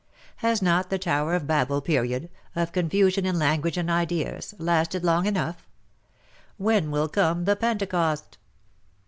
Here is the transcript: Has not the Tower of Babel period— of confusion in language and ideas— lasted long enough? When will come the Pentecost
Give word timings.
Has 0.37 0.63
not 0.63 0.89
the 0.89 0.97
Tower 0.97 1.35
of 1.35 1.45
Babel 1.45 1.79
period— 1.79 2.31
of 2.55 2.71
confusion 2.71 3.23
in 3.23 3.37
language 3.37 3.77
and 3.77 3.87
ideas— 3.87 4.55
lasted 4.57 5.03
long 5.03 5.27
enough? 5.27 5.67
When 6.57 6.89
will 6.89 7.07
come 7.07 7.45
the 7.45 7.55
Pentecost 7.55 8.39